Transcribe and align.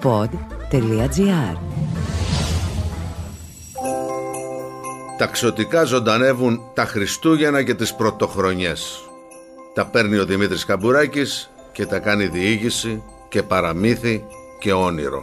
pod.gr 0.00 1.56
Ταξωτικά 5.18 5.84
ζωντανεύουν 5.84 6.60
τα 6.74 6.84
Χριστούγεννα 6.84 7.62
και 7.62 7.74
τις 7.74 7.94
πρωτοχρονιές. 7.94 9.00
Τα 9.74 9.86
παίρνει 9.86 10.16
ο 10.16 10.24
Δημήτρης 10.24 10.64
Καμπουράκης 10.64 11.50
και 11.72 11.86
τα 11.86 11.98
κάνει 11.98 12.26
διήγηση 12.26 13.02
και 13.28 13.42
παραμύθι 13.42 14.24
και 14.58 14.72
όνειρο. 14.72 15.22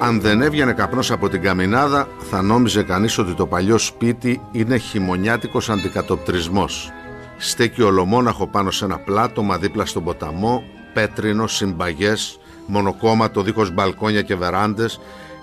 Αν 0.00 0.20
δεν 0.20 0.42
έβγαινε 0.42 0.72
καπνός 0.72 1.10
από 1.10 1.28
την 1.28 1.42
καμινάδα 1.42 2.08
θα 2.18 2.42
νόμιζε 2.42 2.82
κανείς 2.82 3.18
ότι 3.18 3.34
το 3.34 3.46
παλιό 3.46 3.78
σπίτι 3.78 4.40
είναι 4.52 4.76
χειμωνιάτικος 4.76 5.70
αντικατοπτρισμός. 5.70 6.92
Στέκει 7.36 7.82
ολομόναχο 7.82 8.46
πάνω 8.46 8.70
σε 8.70 8.84
ένα 8.84 8.98
πλάτωμα 8.98 9.58
δίπλα 9.58 9.86
στον 9.86 10.04
ποταμό, 10.04 10.62
πέτρινο, 10.92 11.46
συμπαγές, 11.46 12.38
μονοκόμματο 12.66 13.42
δίχως 13.42 13.70
μπαλκόνια 13.70 14.22
και 14.22 14.34
βεράντες, 14.34 15.00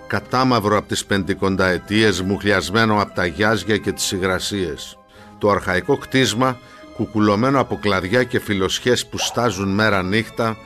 κατάμαυρο 0.07 0.77
από 0.77 0.87
τις 0.87 1.05
πεντηκονταετίες, 1.05 2.21
μουχλιασμένο 2.21 3.01
από 3.01 3.13
τα 3.13 3.25
γιάζια 3.25 3.77
και 3.77 3.91
τις 3.91 4.11
υγρασίες. 4.11 4.97
Το 5.37 5.49
αρχαϊκό 5.49 5.97
κτίσμα, 5.97 6.57
κουκουλωμένο 6.95 7.59
από 7.59 7.77
κλαδιά 7.81 8.23
και 8.23 8.39
φιλοσχές 8.39 9.05
που 9.05 9.17
στάζουν 9.17 9.73
μέρα 9.73 10.03
νύχτα, 10.03 10.57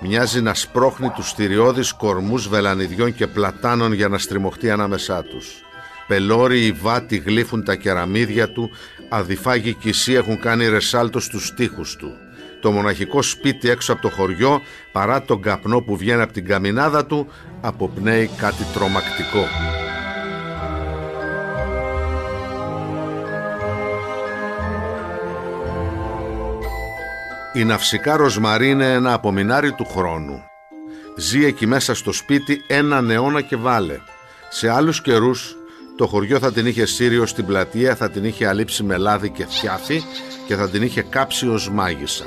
μοιάζει 0.00 0.40
να 0.42 0.54
σπρώχνει 0.54 1.08
τους 1.08 1.28
στηριώδεις 1.28 1.92
κορμούς 1.92 2.48
βελανιδιών 2.48 3.14
και 3.14 3.26
πλατάνων 3.26 3.92
για 3.92 4.08
να 4.08 4.18
στριμωχτεί 4.18 4.70
ανάμεσά 4.70 5.22
τους. 5.22 5.63
Πελώροι 6.06 6.66
οι 6.66 6.72
βάτοι 6.72 7.16
γλύφουν 7.16 7.64
τα 7.64 7.74
κεραμίδια 7.74 8.48
του, 8.48 8.70
αδιφάγοι 9.08 9.74
κυσί 9.74 10.12
έχουν 10.12 10.40
κάνει 10.40 10.68
ρεσάλτο 10.68 11.20
στους 11.20 11.54
τοίχους 11.54 11.96
του. 11.96 12.12
Το 12.60 12.70
μοναχικό 12.70 13.22
σπίτι 13.22 13.70
έξω 13.70 13.92
από 13.92 14.02
το 14.02 14.10
χωριό, 14.10 14.60
παρά 14.92 15.22
τον 15.22 15.42
καπνό 15.42 15.80
που 15.80 15.96
βγαίνει 15.96 16.22
από 16.22 16.32
την 16.32 16.46
καμινάδα 16.46 17.06
του, 17.06 17.28
αποπνέει 17.60 18.30
κάτι 18.36 18.64
τρομακτικό. 18.74 19.44
Η 27.52 27.64
ναυσικά 27.64 28.16
Ροσμαρή 28.16 28.70
είναι 28.70 28.92
ένα 28.92 29.12
απομεινάρι 29.12 29.72
του 29.72 29.84
χρόνου. 29.84 30.42
Ζει 31.16 31.44
εκεί 31.44 31.66
μέσα 31.66 31.94
στο 31.94 32.12
σπίτι 32.12 32.62
ένα 32.66 33.04
αιώνα 33.08 33.40
και 33.40 33.56
βάλε. 33.56 33.98
Σε 34.50 34.70
άλλους 34.70 35.00
καιρούς 35.00 35.56
το 35.96 36.06
χωριό 36.06 36.38
θα 36.38 36.52
την 36.52 36.66
είχε 36.66 36.86
σύριο 36.86 37.26
στην 37.26 37.46
πλατεία, 37.46 37.96
θα 37.96 38.10
την 38.10 38.24
είχε 38.24 38.46
αλείψει 38.46 38.82
με 38.82 38.96
λάδι 38.96 39.30
και 39.30 39.44
θιάφι 39.44 40.02
και 40.46 40.54
θα 40.54 40.68
την 40.68 40.82
είχε 40.82 41.02
κάψει 41.02 41.48
ως 41.48 41.70
μάγισσα. 41.70 42.24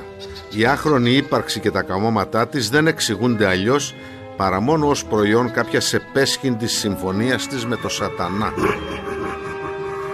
Η 0.56 0.66
άχρονη 0.66 1.12
ύπαρξη 1.12 1.60
και 1.60 1.72
τα 1.72 1.82
καμώματά 1.82 2.48
της 2.48 2.70
δεν 2.70 2.88
εξηγούνται 2.88 3.48
αλλιώς 3.48 3.96
παρά 4.38 4.60
μόνο 4.60 4.88
ως 4.88 5.06
προϊόν 5.06 5.52
κάποια 5.52 5.82
επέσχυντης 5.92 6.72
συμφωνίας 6.72 7.48
της 7.48 7.66
με 7.66 7.76
το 7.76 7.90
σατανά. 7.90 8.54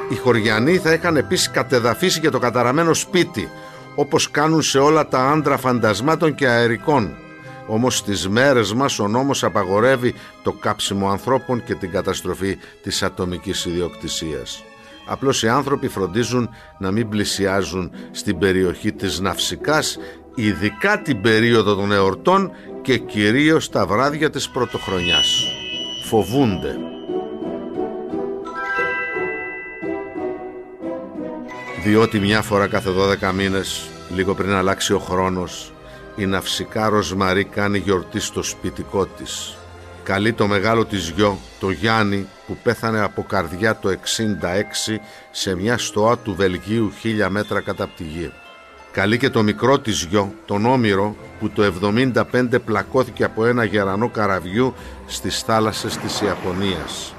Οι 0.10 0.16
χωριανοί 0.16 0.78
θα 0.78 0.94
είχαν 0.94 1.18
επίσης 1.18 1.52
κατεδαφίσει 1.52 2.20
και 2.20 2.30
το 2.30 2.40
καταραμένο 2.40 2.94
σπίτι 2.94 3.50
όπως 3.96 4.32
κάνουν 4.32 4.62
σε 4.62 4.80
όλα 4.80 5.08
τα 5.08 5.20
άντρα 5.20 5.58
φαντασμάτων 5.58 6.36
και 6.36 6.48
αερικών. 6.48 7.18
Όμως 7.68 7.98
στις 7.98 8.30
μέρες 8.30 8.74
μας 8.74 9.00
ο 9.00 9.08
νόμος 9.08 9.44
απαγορεύει 9.44 10.14
το 10.44 10.52
κάψιμο 10.52 11.10
ανθρώπων 11.10 11.64
και 11.64 11.76
την 11.76 11.92
καταστροφή 11.92 12.58
της 12.82 13.04
ατομικής 13.04 13.66
ιδιοκτησίας. 13.66 14.64
Απλώς 15.06 15.44
οι 15.44 15.48
άνθρωποι 15.48 15.88
φροντίζουν 15.88 16.50
να 16.78 16.92
μην 16.92 17.10
πλησιάζουν 17.10 17.92
στην 18.12 18.38
περιοχή 18.38 18.94
της 18.94 19.20
Ναυσικάς, 19.20 19.98
ειδικά 20.36 21.02
την 21.02 21.22
περίοδο 21.22 21.76
των 21.76 21.92
εορτών 21.92 22.52
και 22.82 22.98
κυρίως 22.98 23.70
τα 23.70 23.86
βράδια 23.86 24.30
της 24.30 24.50
πρωτοχρονιάς. 24.50 25.46
Φοβούνται. 26.06 26.78
διότι 31.84 32.20
μια 32.20 32.42
φορά 32.42 32.68
κάθε 32.68 32.90
12 32.90 33.32
μήνες, 33.34 33.90
λίγο 34.10 34.34
πριν 34.34 34.52
αλλάξει 34.52 34.94
ο 34.94 35.00
χρόνος, 35.00 35.73
η 36.16 36.26
ναυσικά 36.26 36.90
Ροσμαρή 36.90 37.44
κάνει 37.44 37.78
γιορτή 37.78 38.20
στο 38.20 38.44
σπιτικό 38.44 39.06
της. 39.06 39.58
Καλεί 40.04 40.34
το 40.34 40.48
μεγάλο 40.48 40.86
της 40.86 41.10
γιο, 41.10 41.38
το 41.60 41.70
Γιάννη, 41.70 42.28
που 42.48 42.58
πέθανε 42.64 43.00
από 43.00 43.24
καρδιά 43.24 43.76
το 43.80 43.90
66 43.90 45.00
σε 45.32 45.56
μια 45.56 45.78
στοά 45.78 46.18
του 46.18 46.36
Βελγίου 46.36 46.92
χίλια 47.00 47.30
μέτρα 47.30 47.62
κατά 47.62 47.90
τη 47.98 48.04
γη. 48.04 48.32
Καλεί 48.92 49.18
και 49.18 49.30
το 49.30 49.44
μικρό 49.44 49.80
της 49.80 50.04
γιο, 50.10 50.34
τον 50.46 50.66
Όμηρο, 50.66 51.16
που 51.40 51.50
το 51.50 51.64
75 51.64 52.60
πλακώθηκε 52.66 53.24
από 53.24 53.46
ένα 53.46 53.64
γερανό 53.64 54.10
καραβιού 54.10 54.74
στις 55.06 55.42
θάλασσες 55.42 55.98
της 55.98 56.22
Ιαπωνίας. 56.22 57.16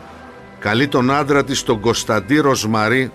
Καλεί 0.58 0.88
τον 0.88 1.10
άντρα 1.10 1.44
της, 1.44 1.62
τον 1.62 1.80
Κωνσταντή 1.80 2.38
Ροσμαρή, 2.38 3.12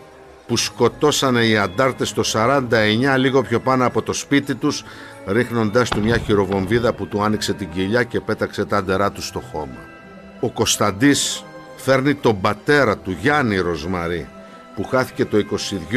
που 0.49 0.57
σκοτώσανε 0.57 1.45
οι 1.45 1.57
αντάρτες 1.57 2.13
το 2.13 2.23
49 2.23 3.17
λίγο 3.17 3.41
πιο 3.41 3.59
πάνω 3.59 3.85
από 3.85 4.01
το 4.01 4.13
σπίτι 4.13 4.55
τους 4.55 4.83
ρίχνοντάς 5.31 5.89
του 5.89 6.01
μια 6.01 6.17
χειροβομβίδα 6.17 6.93
που 6.93 7.07
του 7.07 7.23
άνοιξε 7.23 7.53
την 7.53 7.69
κοιλιά 7.69 8.03
και 8.03 8.19
πέταξε 8.19 8.65
τα 8.65 8.77
άντερά 8.77 9.11
του 9.11 9.21
στο 9.21 9.39
χώμα. 9.39 9.79
Ο 10.39 10.49
Κωνσταντής 10.49 11.43
φέρνει 11.75 12.15
τον 12.15 12.41
πατέρα 12.41 12.97
του 12.97 13.17
Γιάννη 13.21 13.57
Ροσμαρή 13.57 14.27
που 14.75 14.83
χάθηκε 14.83 15.25
το 15.25 15.37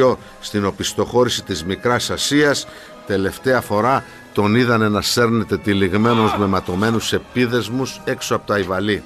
22 0.00 0.16
στην 0.40 0.64
οπισθοχώρηση 0.64 1.42
της 1.42 1.64
Μικράς 1.64 2.10
Ασίας 2.10 2.66
τελευταία 3.06 3.60
φορά 3.60 4.04
τον 4.32 4.54
είδανε 4.54 4.88
να 4.88 5.00
σέρνεται 5.00 5.58
τυλιγμένος 5.58 6.36
με 6.38 6.46
ματωμένους 6.46 7.12
επίδεσμους 7.12 8.00
έξω 8.04 8.34
από 8.34 8.46
τα 8.46 8.58
Ιβαλή. 8.58 9.02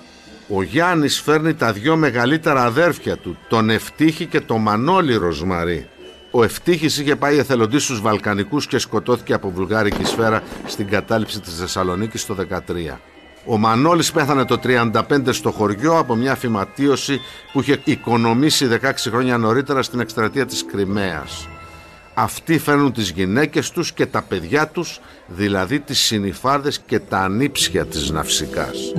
Ο 0.48 0.62
Γιάννης 0.62 1.20
φέρνει 1.20 1.54
τα 1.54 1.72
δυο 1.72 1.97
μεγαλύτερα 1.97 2.64
αδέρφια 2.64 3.16
του, 3.16 3.38
τον 3.48 3.70
Ευτύχη 3.70 4.26
και 4.26 4.41
τον 4.41 4.60
Μανώλη 4.60 5.14
Ροσμαρή. 5.14 5.88
Ο 6.37 6.43
Ευτύχης 6.43 6.99
είχε 6.99 7.17
πάει 7.17 7.39
εθελοντής 7.39 7.83
στους 7.83 8.01
Βαλκανικούς 8.01 8.67
και 8.67 8.79
σκοτώθηκε 8.79 9.33
από 9.33 9.51
βουλγάρικη 9.51 10.05
σφαίρα 10.05 10.43
στην 10.67 10.89
κατάληψη 10.89 11.41
της 11.41 11.55
Θεσσαλονίκης 11.55 12.27
το 12.27 12.35
13. 12.35 12.99
Ο 13.47 13.59
Μανώλης 13.59 14.13
πέθανε 14.13 14.45
το 14.45 14.59
35 14.63 14.93
στο 15.31 15.51
χωριό 15.51 15.99
από 15.99 16.15
μια 16.15 16.35
φυματίωση 16.35 17.21
που 17.53 17.61
είχε 17.61 17.81
οικονομήσει 17.85 18.69
16 18.83 18.91
χρόνια 18.97 19.39
νωρίτερα 19.39 19.83
στην 19.83 20.01
εκστρατεία 20.01 20.47
της 20.47 20.65
Κρυμαίας. 20.65 21.49
Αυτοί 22.15 22.59
φέρνουν 22.59 22.93
τις 22.93 23.11
γυναίκες 23.11 23.71
τους 23.71 23.93
και 23.93 24.07
τα 24.07 24.23
παιδιά 24.23 24.69
τους, 24.69 25.01
δηλαδή 25.27 25.81
τις 25.81 26.01
συνυφάδες 26.01 26.81
και 26.87 26.99
τα 26.99 27.19
ανήψια 27.19 27.87
της 27.87 28.11
Ναυσικάς. 28.11 28.93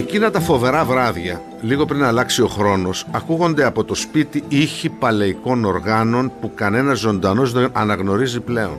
Εκείνα 0.00 0.30
τα 0.30 0.40
φοβερά 0.40 0.84
βράδια, 0.84 1.42
λίγο 1.60 1.84
πριν 1.84 2.04
αλλάξει 2.04 2.42
ο 2.42 2.46
χρόνος, 2.46 3.06
ακούγονται 3.10 3.64
από 3.64 3.84
το 3.84 3.94
σπίτι 3.94 4.44
ήχοι 4.48 4.88
παλαιικών 4.88 5.64
οργάνων 5.64 6.32
που 6.40 6.54
κανένας 6.54 6.98
ζωντανός 6.98 7.52
δεν 7.52 7.70
αναγνωρίζει 7.72 8.40
πλέον. 8.40 8.78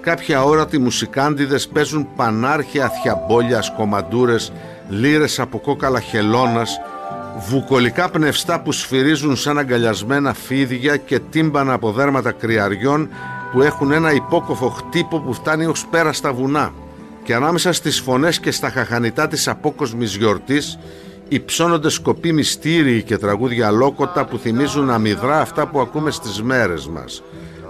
Κάποια 0.00 0.44
όρατη 0.44 0.78
μουσικάντιδες 0.78 1.68
παίζουν 1.68 2.08
πανάρχια 2.16 2.88
θιαμπόλια, 2.88 3.62
κομμαντούρες, 3.76 4.52
λύρες 4.88 5.40
από 5.40 5.58
κόκαλα 5.58 6.00
χελώνας, 6.00 6.80
βουκολικά 7.48 8.08
πνευστά 8.08 8.60
που 8.60 8.72
σφυρίζουν 8.72 9.36
σαν 9.36 9.58
αγκαλιασμένα 9.58 10.34
φίδια 10.34 10.96
και 10.96 11.18
τύμπανα 11.18 11.72
από 11.72 11.92
δέρματα 11.92 12.32
κρυαριών 12.32 13.08
που 13.52 13.62
έχουν 13.62 13.92
ένα 13.92 14.12
υπόκοφο 14.12 14.68
χτύπο 14.68 15.20
που 15.20 15.32
φτάνει 15.32 15.66
ως 15.66 15.86
πέρα 15.86 16.12
στα 16.12 16.32
βουνά 16.32 16.72
και 17.24 17.34
ανάμεσα 17.34 17.72
στις 17.72 18.00
φωνές 18.00 18.40
και 18.40 18.50
στα 18.50 18.70
χαχανιτά 18.70 19.28
της 19.28 19.48
απόκοσμης 19.48 20.16
γιορτής 20.16 20.78
υψώνονται 21.28 21.90
σκοποί 21.90 22.32
μυστήριοι 22.32 23.02
και 23.02 23.18
τραγούδια 23.18 23.70
λόκοτα 23.70 24.24
που 24.24 24.38
θυμίζουν 24.38 24.90
αμυδρά 24.90 25.40
αυτά 25.40 25.66
που 25.66 25.80
ακούμε 25.80 26.10
στις 26.10 26.42
μέρες 26.42 26.86
μας. 26.86 27.22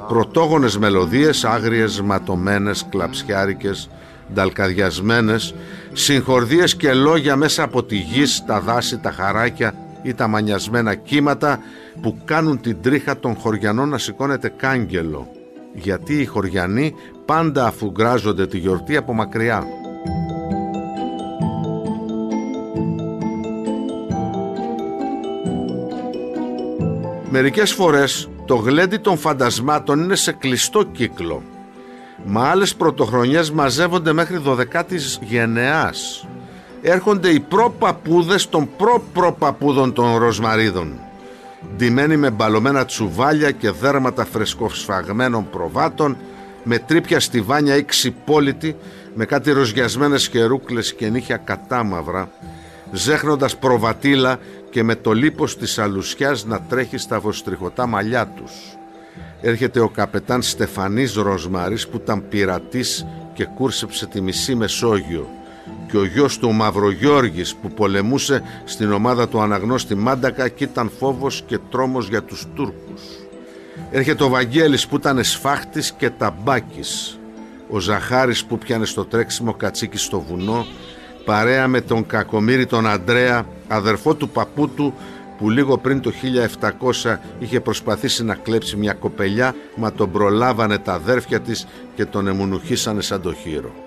Πρωτόγονες 0.09 0.79
μελωδίες, 0.79 1.45
άγριες, 1.45 2.01
ματωμένες, 2.01 2.87
κλαψιάρικες, 2.91 3.91
νταλκαδιασμένες, 4.35 5.55
συγχορδίες 5.93 6.77
και 6.77 6.95
λόγια 6.95 7.37
μέσα 7.37 7.62
από 7.62 7.85
τη 7.85 7.97
γη, 7.97 8.25
τα 8.47 8.61
δάση, 8.61 8.99
τα 8.99 9.11
χαράκια 9.11 9.75
ή 10.03 10.15
τα 10.15 10.29
μανιασμένα 10.29 10.95
κύματα 10.95 11.59
που 12.01 12.19
κάνουν 12.25 12.61
την 12.61 12.77
τρίχα 12.83 13.19
των 13.19 13.35
χωριανών 13.35 13.89
να 13.89 13.99
σηκώνεται 13.99 14.53
κάγκελο 14.56 15.29
γιατί 15.75 16.15
οι 16.21 16.25
χωριανοί 16.25 16.94
πάντα 17.25 17.67
αφουγκράζονται 17.67 18.47
τη 18.47 18.59
γιορτή 18.59 18.97
από 18.97 19.12
μακριά. 19.12 19.67
Μερικές 27.31 27.73
φορές 27.73 28.29
το 28.47 28.55
γλέντι 28.55 28.97
των 28.97 29.19
φαντασμάτων 29.19 30.03
είναι 30.03 30.15
σε 30.15 30.32
κλειστό 30.32 30.85
κύκλο. 30.85 31.43
Μα 32.25 32.49
άλλες 32.49 32.75
πρωτοχρονιές 32.75 33.50
μαζεύονται 33.50 34.12
μέχρι 34.12 34.43
12 34.47 34.82
γενεάς 35.20 36.27
έρχονται 36.82 37.29
οι 37.29 37.41
προπαπούδες 37.41 38.49
των 38.49 38.69
προ-προπαπούδων 38.77 39.93
των 39.93 40.17
ροσμαρίδων 40.17 40.99
ντυμένοι 41.77 42.17
με 42.17 42.31
μπαλωμένα 42.31 42.85
τσουβάλια 42.85 43.51
και 43.51 43.71
δέρματα 43.71 44.25
φρεσκοσφαγμένων 44.25 45.51
προβάτων 45.51 46.17
με 46.63 46.79
τρίπια 46.79 47.21
στιβάνια 47.21 47.77
ή 47.77 47.85
ξυπόλυτη 47.85 48.77
με 49.15 49.25
κάτι 49.25 49.51
ροζιασμένες 49.51 50.27
χερούκλες 50.27 50.95
και 50.95 51.09
νύχια 51.09 51.37
κατάμαυρα 51.37 52.31
ζέχνοντας 52.93 53.57
προβατήλα 53.57 54.39
και 54.71 54.83
με 54.83 54.95
το 54.95 55.13
λίπος 55.13 55.57
της 55.57 55.79
αλουσιάς 55.79 56.45
να 56.45 56.61
τρέχει 56.61 56.99
στα 56.99 57.21
βοστριχωτά 57.21 57.87
μαλλιά 57.87 58.27
τους. 58.27 58.53
Έρχεται 59.41 59.81
ο 59.81 59.89
καπετάν 59.89 60.43
Στεφανής 60.43 61.15
Ροσμαρής 61.15 61.89
που 61.89 61.97
ήταν 61.97 62.29
πειρατής 62.29 63.07
και 63.35 63.45
κούρσεψε 63.45 64.07
τη 64.07 64.21
μισή 64.21 64.55
Μεσόγειο 64.55 65.29
και 65.91 65.97
ο 65.97 66.05
γιος 66.05 66.39
του 66.39 66.49
ο 66.49 66.53
Μαυρογιώργης 66.53 67.55
που 67.55 67.71
πολεμούσε 67.71 68.43
στην 68.65 68.93
ομάδα 68.93 69.29
του 69.29 69.41
αναγνώστη 69.41 69.95
Μάντακα 69.95 70.49
και 70.49 70.65
ήταν 70.65 70.91
φόβος 70.99 71.43
και 71.47 71.59
τρόμος 71.71 72.09
για 72.09 72.23
τους 72.23 72.47
Τούρκους. 72.55 73.03
Έρχεται 73.91 74.25
ο 74.25 74.29
Βαγγέλης 74.29 74.87
που 74.87 74.97
ήταν 74.97 75.25
σφάχτης 75.25 75.93
και 75.93 76.11
ταμπάκης. 76.11 77.19
Ο 77.69 77.79
Ζαχάρης 77.79 78.45
που 78.45 78.59
πιάνε 78.59 78.85
στο 78.85 79.05
τρέξιμο 79.05 79.55
κατσίκι 79.55 79.99
στο 79.99 80.21
βουνό 80.21 80.67
παρέα 81.25 81.69
με 81.69 81.81
τον 81.81 82.07
Κακομύρη 82.07 82.67
τον 82.67 82.87
Αντρέα 82.87 83.47
αδερφό 83.69 84.15
του 84.15 84.29
παππού 84.29 84.69
του 84.69 84.95
που 85.39 85.51
λίγο 85.51 85.79
πριν 85.79 86.01
το 86.01 86.13
1700 87.03 87.17
είχε 87.39 87.61
προσπαθήσει 87.61 88.25
να 88.25 88.35
κλέψει 88.35 88.77
μια 88.77 88.93
κοπελιά 88.93 89.55
μα 89.77 89.93
τον 89.93 90.11
προλάβανε 90.11 90.79
τα 90.79 90.93
αδέρφια 90.93 91.41
της 91.41 91.67
και 91.95 92.05
τον 92.05 92.27
εμουνουχίσανε 92.27 93.01
σαν 93.01 93.23
το 93.23 93.33
χείρο. 93.33 93.84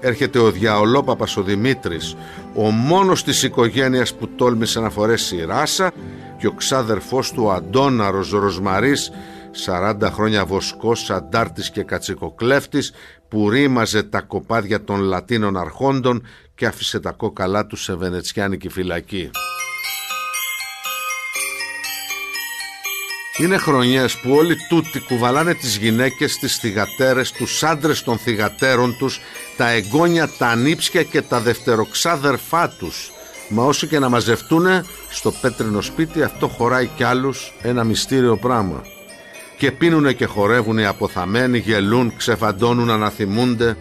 Έρχεται 0.00 0.38
ο 0.38 0.50
διαολόπαπας 0.50 1.36
ο 1.36 1.42
Δημήτρης, 1.42 2.16
ο 2.54 2.70
μόνος 2.70 3.24
της 3.24 3.42
οικογένειας 3.42 4.14
που 4.14 4.28
τόλμησε 4.28 4.80
να 4.80 4.90
φορέσει 4.90 5.44
ράσα 5.44 5.92
και 6.38 6.46
ο 6.46 6.52
ξάδερφός 6.52 7.32
του 7.32 7.50
Αντώναρος 7.50 8.30
Ροσμαρής 8.30 9.10
40 9.66 10.10
χρόνια 10.10 10.44
βοσκός, 10.44 11.10
αντάρτης 11.10 11.70
και 11.70 11.82
κατσικοκλέφτης 11.82 12.92
που 13.28 13.50
ρήμαζε 13.50 14.02
τα 14.02 14.20
κοπάδια 14.20 14.84
των 14.84 15.00
Λατίνων 15.00 15.56
αρχόντων 15.56 16.26
και 16.54 16.66
άφησε 16.66 17.00
τα 17.00 17.12
κόκαλά 17.12 17.66
του 17.66 17.76
σε 17.76 17.94
βενετσιάνικη 17.94 18.68
φυλακή. 18.68 19.30
Είναι 23.38 23.56
χρονιές 23.56 24.16
που 24.16 24.30
όλοι 24.30 24.56
τούτοι 24.68 25.00
κουβαλάνε 25.00 25.54
τις 25.54 25.76
γυναίκες, 25.76 26.38
τις 26.38 26.56
θυγατέρες, 26.56 27.32
τους 27.32 27.62
άντρες 27.62 28.02
των 28.02 28.18
θυγατέρων 28.18 28.96
τους, 28.98 29.20
τα 29.56 29.70
εγγόνια, 29.70 30.30
τα 30.38 30.46
ανήψια 30.46 31.02
και 31.02 31.22
τα 31.22 31.40
δευτεροξάδερφά 31.40 32.68
τους. 32.68 33.10
Μα 33.48 33.64
όσο 33.64 33.86
και 33.86 33.98
να 33.98 34.08
μαζευτούνε, 34.08 34.84
στο 35.08 35.32
πέτρινο 35.32 35.80
σπίτι 35.80 36.22
αυτό 36.22 36.48
χωράει 36.48 36.86
κι 36.86 37.04
άλλους 37.04 37.52
ένα 37.62 37.84
μυστήριο 37.84 38.36
πράγμα. 38.36 38.82
Και 39.56 39.72
πίνουνε 39.72 40.12
και 40.12 40.24
χορεύουνε 40.24 40.86
αποθαμένοι, 40.86 41.58
γελούν, 41.58 42.16
ξεφαντώνουν, 42.16 42.90
αναθυμούνται. 42.90 43.76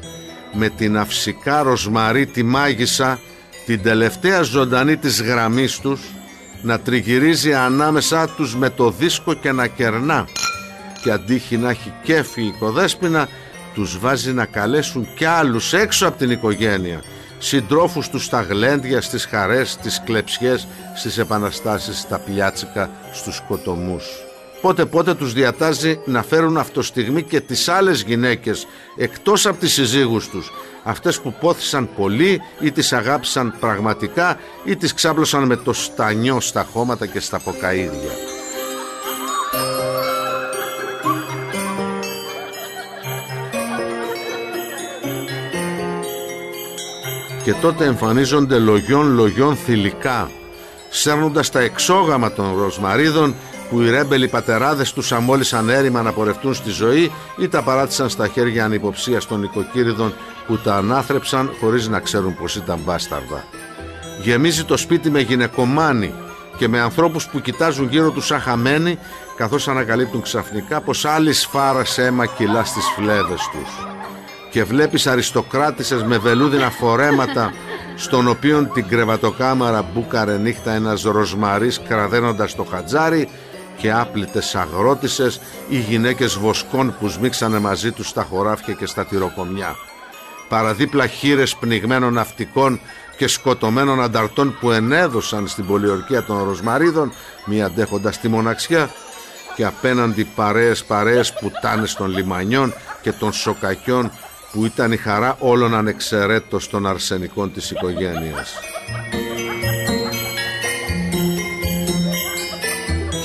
Με 0.53 0.69
την 0.69 0.97
αυσικά 0.97 1.63
ροσμαρή 1.63 2.25
τη 2.25 2.43
μάγισσα, 2.43 3.19
την 3.65 3.81
τελευταία 3.81 4.41
ζωντανή 4.41 4.97
της 4.97 5.21
γραμμής 5.21 5.79
τους, 5.79 6.01
να 6.61 6.79
τριγυρίζει 6.79 7.53
ανάμεσά 7.53 8.27
τους 8.27 8.55
με 8.55 8.69
το 8.69 8.91
δίσκο 8.91 9.33
και 9.33 9.51
να 9.51 9.67
κερνά 9.67 10.27
και 11.01 11.11
αντίχει 11.11 11.57
να 11.57 11.69
έχει 11.69 11.93
κέφι 12.03 12.41
η 12.41 12.47
οικοδέσποινα 12.47 13.27
τους 13.73 13.99
βάζει 13.99 14.33
να 14.33 14.45
καλέσουν 14.45 15.07
κι 15.15 15.25
άλλους 15.25 15.73
έξω 15.73 16.07
από 16.07 16.17
την 16.17 16.31
οικογένεια 16.31 17.01
συντρόφους 17.37 18.09
τους 18.09 18.25
στα 18.25 18.41
γλέντια, 18.41 19.01
στις 19.01 19.25
χαρές, 19.25 19.71
στις 19.71 20.01
κλεψιές, 20.05 20.67
στις 20.95 21.17
επαναστάσεις, 21.17 21.99
στα 21.99 22.19
πιάτσικα, 22.19 22.89
στους 23.11 23.35
σκοτωμούς. 23.35 24.26
Πότε 24.61 24.85
πότε 24.85 25.13
τους 25.13 25.33
διατάζει 25.33 25.99
να 26.05 26.23
φέρουν 26.23 26.57
αυτοστιγμή 26.57 27.23
και 27.23 27.41
τις 27.41 27.67
άλλες 27.67 28.01
γυναίκες 28.01 28.67
εκτός 28.95 29.45
από 29.45 29.59
τις 29.59 29.73
συζύγους 29.73 30.29
τους 30.29 30.51
αυτές 30.87 31.19
που 31.19 31.33
πόθησαν 31.39 31.89
πολύ 31.95 32.41
ή 32.59 32.71
τις 32.71 32.93
αγάπησαν 32.93 33.55
πραγματικά 33.59 34.39
ή 34.63 34.75
τις 34.75 34.93
ξάπλωσαν 34.93 35.45
με 35.45 35.55
το 35.55 35.73
στανιό 35.73 36.39
στα 36.39 36.67
χώματα 36.73 37.05
και 37.05 37.19
στα 37.19 37.39
ποκαίδια. 37.39 38.11
Και 47.43 47.53
τότε 47.53 47.85
εμφανίζονται 47.85 48.57
λογιών 48.57 49.13
λογιών 49.13 49.55
θηλυκά, 49.55 50.31
σέρνοντας 50.89 51.49
τα 51.49 51.59
εξόγαμα 51.59 52.31
των 52.31 52.57
ροσμαρίδων 52.57 53.35
που 53.69 53.81
οι 53.81 53.89
ρέμπελοι 53.89 54.27
πατεράδες 54.27 54.93
τους 54.93 55.11
αμόλυσαν 55.11 55.69
έρημα 55.69 56.01
να 56.01 56.11
πορευτούν 56.11 56.53
στη 56.53 56.69
ζωή 56.69 57.11
ή 57.37 57.47
τα 57.47 57.61
παράτησαν 57.61 58.09
στα 58.09 58.27
χέρια 58.27 58.65
ανυποψίας 58.65 59.25
των 59.25 59.43
οικοκύριδων 59.43 60.13
που 60.47 60.57
τα 60.57 60.75
ανάθρεψαν 60.75 61.51
χωρίς 61.59 61.87
να 61.87 61.99
ξέρουν 61.99 62.35
πως 62.35 62.55
ήταν 62.55 62.79
μπάσταρδα. 62.85 63.43
Γεμίζει 64.21 64.63
το 64.63 64.77
σπίτι 64.77 65.09
με 65.09 65.19
γυναικομάνι 65.19 66.13
και 66.57 66.67
με 66.67 66.79
ανθρώπους 66.79 67.27
που 67.27 67.41
κοιτάζουν 67.41 67.87
γύρω 67.89 68.09
τους 68.11 68.25
σαν 68.25 68.39
χαμένοι 68.39 68.97
καθώς 69.35 69.67
ανακαλύπτουν 69.67 70.21
ξαφνικά 70.21 70.81
πως 70.81 71.05
άλλη 71.05 71.33
σφάρα 71.33 71.83
αίμα 71.95 72.25
κυλά 72.25 72.63
στις 72.63 72.85
φλέβες 72.95 73.49
τους. 73.51 73.87
Και 74.51 74.63
βλέπεις 74.63 75.07
αριστοκράτησες 75.07 76.03
με 76.03 76.17
βελούδινα 76.17 76.69
φορέματα 76.69 77.53
στον 77.95 78.27
οποίον 78.27 78.71
την 78.73 78.87
κρεβατοκάμαρα 78.87 79.85
μπούκαρε 79.93 80.37
νύχτα 80.37 80.71
ένας 80.71 81.01
ροσμαρής 81.01 81.81
κραδένοντας 81.87 82.55
το 82.55 82.63
χατζάρι 82.63 83.29
και 83.77 83.91
άπλητες 83.91 84.55
αγρότησες 84.55 85.39
ή 85.69 85.77
γυναίκες 85.77 86.37
βοσκών 86.37 86.95
που 86.99 87.07
σμίξανε 87.07 87.59
μαζί 87.59 87.91
τους 87.91 88.07
στα 88.07 88.23
χωράφια 88.23 88.73
και 88.73 88.85
στα 88.85 89.05
τυροκομιά. 89.05 89.75
Παραδίπλα 90.49 91.07
χείρες 91.07 91.55
πνιγμένων 91.55 92.13
ναυτικών 92.13 92.79
και 93.17 93.27
σκοτωμένων 93.27 94.01
ανταρτών 94.01 94.57
που 94.59 94.71
ενέδωσαν 94.71 95.47
στην 95.47 95.65
πολιορκία 95.65 96.23
των 96.23 96.43
Ροσμαρίδων 96.43 97.13
μη 97.45 97.63
αντέχοντας 97.63 98.19
τη 98.19 98.27
μοναξιά 98.27 98.89
και 99.55 99.65
απέναντι 99.65 100.23
παρέες 100.23 100.83
παρέες 100.83 101.33
πουτάνες 101.33 101.93
των 101.93 102.09
λιμανιών 102.11 102.73
και 103.01 103.11
των 103.11 103.33
σοκακιών 103.33 104.11
που 104.51 104.65
ήταν 104.65 104.91
η 104.91 104.97
χαρά 104.97 105.35
όλων 105.39 105.75
ανεξαιρέτως 105.75 106.69
των 106.69 106.87
αρσενικών 106.87 107.53
της 107.53 107.71
οικογένειας. 107.71 108.53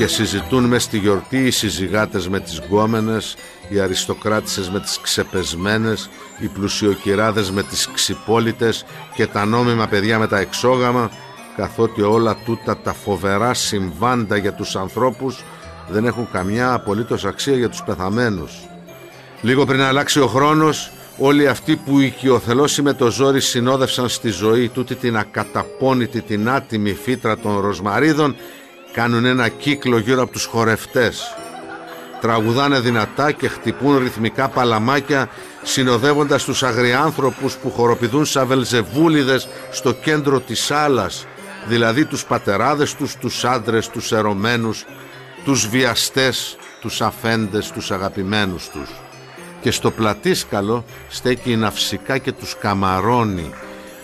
Και 0.03 0.09
συζητούν 0.09 0.65
μες 0.65 0.83
στη 0.83 0.99
γιορτή 0.99 1.47
οι 1.47 1.51
συζυγάτες 1.51 2.29
με 2.29 2.41
τις 2.41 2.61
γκόμενες, 2.67 3.37
οι 3.69 3.81
αριστοκράτησες 3.81 4.71
με 4.71 4.81
τις 4.81 5.01
ξεπεσμένες, 5.01 6.11
οι 6.39 6.47
πλουσιοκυράδες 6.47 7.51
με 7.51 7.63
τις 7.63 7.89
ξυπόλυτες 7.93 8.85
και 9.15 9.27
τα 9.27 9.45
νόμιμα 9.45 9.87
παιδιά 9.87 10.19
με 10.19 10.27
τα 10.27 10.39
εξόγαμα, 10.39 11.11
καθότι 11.57 12.03
όλα 12.03 12.37
τούτα 12.45 12.77
τα 12.77 12.93
φοβερά 12.93 13.55
συμβάντα 13.55 14.37
για 14.37 14.53
τους 14.53 14.77
ανθρώπους 14.77 15.45
δεν 15.89 16.05
έχουν 16.05 16.29
καμιά 16.33 16.73
απολύτως 16.73 17.25
αξία 17.25 17.57
για 17.57 17.69
τους 17.69 17.83
πεθαμένους. 17.83 18.53
Λίγο 19.41 19.65
πριν 19.65 19.81
αλλάξει 19.81 20.21
ο 20.21 20.27
χρόνος, 20.27 20.93
όλοι 21.19 21.49
αυτοί 21.49 21.77
που 21.77 22.01
οικειοθελώς 22.01 22.79
με 22.79 22.93
το 22.93 23.11
ζόρι 23.11 23.41
συνόδευσαν 23.41 24.09
στη 24.09 24.29
ζωή 24.29 24.69
τούτη 24.69 24.95
την 24.95 25.17
ακαταπώνητη 25.17 26.21
την 26.21 26.51
άτιμη 26.51 26.93
φύτρα 26.93 27.39
των 27.39 27.61
ροσμαρίδων 27.61 28.37
κάνουν 28.93 29.25
ένα 29.25 29.49
κύκλο 29.49 29.99
γύρω 29.99 30.23
από 30.23 30.33
τους 30.33 30.45
χορευτές. 30.45 31.37
Τραγουδάνε 32.21 32.81
δυνατά 32.81 33.33
και 33.33 33.49
χτυπούν 33.49 33.99
ρυθμικά 33.99 34.49
παλαμάκια 34.49 35.29
συνοδεύοντας 35.63 36.45
τους 36.45 36.63
αγριάνθρωπους 36.63 37.55
που 37.55 37.71
χοροπηδούν 37.71 38.25
σαν 38.25 38.47
βελζεβούλιδες 38.47 39.49
στο 39.71 39.93
κέντρο 39.93 40.41
της 40.41 40.71
άλλας, 40.71 41.27
δηλαδή 41.67 42.05
τους 42.05 42.25
πατεράδες 42.25 42.95
τους, 42.95 43.17
τους 43.17 43.45
άντρες, 43.45 43.89
τους 43.89 44.13
ερωμένους, 44.13 44.85
τους 45.45 45.69
βιαστές, 45.69 46.57
τους 46.81 47.01
αφέντες, 47.01 47.71
τους 47.71 47.91
αγαπημένους 47.91 48.69
τους. 48.69 48.91
Και 49.61 49.71
στο 49.71 49.91
πλατήσκαλο 49.91 50.85
στέκει 51.09 51.51
η 51.51 51.57
ναυσικά 51.57 52.19
και 52.19 52.33
τους 52.33 52.57
καμαρώνει 52.61 53.51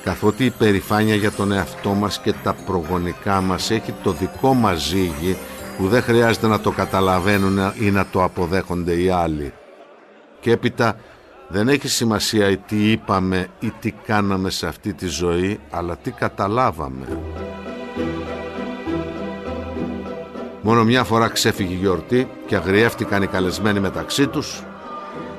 καθότι 0.09 0.45
η 0.45 0.51
περηφάνεια 0.51 1.15
για 1.15 1.33
τον 1.33 1.53
εαυτό 1.53 1.91
μας 1.91 2.21
και 2.21 2.33
τα 2.43 2.55
προγονικά 2.67 3.41
μας 3.41 3.71
έχει 3.71 3.95
το 4.03 4.13
δικό 4.13 4.55
μας 4.55 4.81
ζύγι 4.81 5.37
που 5.77 5.89
δεν 5.89 6.03
χρειάζεται 6.03 6.47
να 6.47 6.61
το 6.61 6.71
καταλαβαίνουν 6.71 7.59
ή 7.79 7.91
να 7.91 8.07
το 8.07 8.23
αποδέχονται 8.23 9.01
οι 9.01 9.11
άλλοι. 9.11 9.53
Και 10.41 10.51
έπειτα 10.51 10.97
δεν 11.49 11.69
έχει 11.69 11.89
σημασία 11.89 12.57
τι 12.57 12.91
είπαμε 12.91 13.47
ή 13.61 13.73
τι 13.81 13.91
κάναμε 13.91 14.51
σε 14.51 14.67
αυτή 14.67 14.93
τη 14.93 15.07
ζωή, 15.07 15.61
αλλά 15.71 15.97
τι 15.97 16.11
καταλάβαμε. 16.11 17.19
Μόνο 20.63 20.85
μια 20.85 21.05
φορά 21.05 21.29
ξέφυγε 21.29 21.73
η 21.73 21.77
γιορτή 21.77 22.29
και 22.47 22.57
αγριεύτηκαν 22.57 23.23
οι 23.23 23.27
καλεσμένοι 23.27 23.81
μεταξύ 23.81 24.27
τους. 24.27 24.63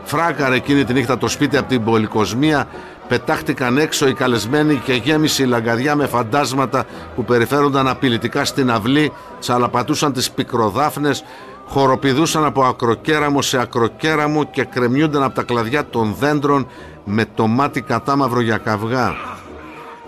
Φράκαρε 0.04 0.56
εκείνη 0.56 0.84
τη 0.84 0.94
νύχτα 0.94 1.18
το 1.18 1.28
σπίτι 1.28 1.58
από 1.58 1.70
την 1.70 1.84
πολυκοσμία 1.84 2.68
πετάχτηκαν 3.10 3.78
έξω 3.78 4.08
οι 4.08 4.14
καλεσμένοι 4.14 4.76
και 4.76 4.94
γέμισε 4.94 5.44
η 5.44 5.46
λαγκαδιά 5.46 5.96
με 5.96 6.08
φαντάσματα 6.08 6.86
που 7.16 7.26
περιφέρονταν 7.26 7.88
απειλητικά 7.88 8.46
στην 8.46 8.72
αυλή, 8.72 9.12
τσαλαπατούσαν 9.40 10.14
τις 10.14 10.32
πικροδάφνες, 10.32 11.24
χοροπηδούσαν 11.68 12.46
από 12.46 12.64
ακροκέραμο 12.64 13.42
σε 13.42 13.60
ακροκέραμο 13.62 14.44
και 14.44 14.64
κρεμιούνταν 14.64 15.24
από 15.24 15.36
τα 15.36 15.44
κλαδιά 15.44 15.86
των 15.86 16.16
δέντρων 16.20 16.68
με 17.04 17.26
το 17.36 17.48
μάτι 17.48 17.82
κατάμαυρο 17.82 18.42
για 18.42 18.58
καυγά. 18.58 19.16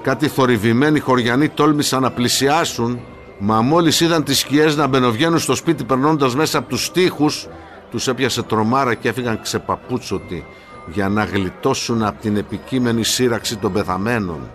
Κάτι 0.02 0.28
θορυβημένοι 0.28 1.00
χωριανοί 1.00 1.50
τόλμησαν 1.50 2.02
να 2.02 2.12
πλησιάσουν, 2.12 3.00
μα 3.40 3.62
μόλις 3.62 4.00
είδαν 4.00 4.24
τις 4.24 4.40
σκιές 4.40 4.76
να 4.76 4.88
μπαινοβγαίνουν 4.88 5.40
στο 5.40 5.56
σπίτι 5.56 5.84
περνώντας 5.84 6.36
μέσα 6.36 6.58
από 6.58 6.70
τους 6.70 6.92
τοίχους, 6.92 7.48
τους 7.92 8.08
έπιασε 8.08 8.42
τρομάρα 8.42 8.94
και 8.94 9.10
έφυγαν 9.10 9.42
ξεπαπούτσωτοι 9.42 10.46
για 10.94 11.10
να 11.10 11.24
γλιτώσουν 11.24 12.04
από 12.04 12.22
την 12.22 12.38
επικείμενη 12.38 13.04
σύραξη 13.04 13.58
των 13.58 13.74
πεθαμένων. 13.74 14.50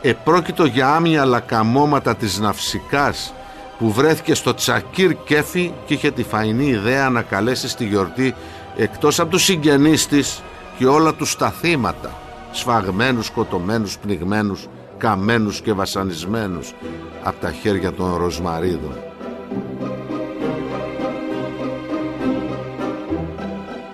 Επρόκειτο 0.00 0.64
για 0.64 0.94
άμυα 0.94 1.24
λακαμώματα 1.24 2.16
της 2.16 2.38
ναυσικάς 2.38 3.34
που 3.78 3.92
βρέθηκε 3.92 4.34
στο 4.34 4.54
Τσακίρ 4.54 5.14
Κέφι 5.24 5.72
και 5.86 5.94
είχε 5.94 6.10
τη 6.10 6.22
φαϊνή 6.22 6.66
ιδέα 6.66 7.10
να 7.10 7.22
καλέσει 7.22 7.68
στη 7.68 7.86
γιορτή 7.86 8.34
εκτός 8.76 9.20
από 9.20 9.30
τους 9.30 9.42
συγγενείς 9.42 10.06
της 10.06 10.42
και 10.78 10.86
όλα 10.86 11.14
τους 11.14 11.36
τα 11.36 11.50
θύματα 11.50 12.10
σφαγμένους, 12.50 13.26
σκοτωμένους, 13.26 13.98
πνιγμένους, 13.98 14.66
καμένους 14.98 15.60
και 15.60 15.72
βασανισμένους 15.72 16.74
από 17.22 17.40
τα 17.40 17.52
χέρια 17.52 17.92
των 17.92 18.16
Ροσμαρίδων. 18.16 19.09